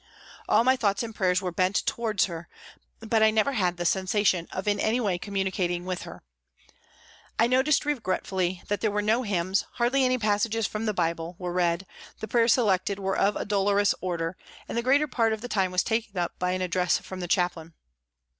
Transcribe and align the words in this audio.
All 0.49 0.63
my 0.63 0.75
thoughts 0.75 1.03
and 1.03 1.13
prayers 1.13 1.43
were 1.43 1.51
bent 1.51 1.85
towards 1.85 2.25
her, 2.25 2.49
but 3.01 3.21
I 3.21 3.29
never 3.29 3.51
had 3.53 3.77
the 3.77 3.85
sensation 3.85 4.47
of 4.51 4.67
in 4.67 4.79
any 4.79 4.99
way 4.99 5.19
communi 5.19 5.53
cating 5.53 5.83
with 5.83 6.01
her. 6.05 6.23
I 7.37 7.45
noticed 7.45 7.85
regretfully 7.85 8.63
that 8.67 8.81
there 8.81 8.89
were 8.89 9.03
no 9.03 9.21
hymns, 9.21 9.63
hardly 9.73 10.03
any 10.03 10.17
passages 10.17 10.65
from 10.65 10.87
the 10.87 10.91
Bible 10.95 11.35
were 11.37 11.53
read, 11.53 11.85
the 12.19 12.27
prayers 12.27 12.53
selected 12.53 12.97
were 12.97 13.15
of 13.15 13.35
a 13.35 13.45
dolorous 13.45 13.93
order, 14.01 14.35
and 14.67 14.75
the 14.75 14.81
greater 14.81 15.07
part 15.07 15.33
of 15.33 15.41
the 15.41 15.47
time 15.47 15.69
was 15.71 15.83
taken 15.83 16.17
up 16.17 16.31
by 16.39 16.53
an 16.53 16.63
address 16.63 16.97
from 16.97 17.19
the 17.19 17.27
chaplain. 17.27 17.75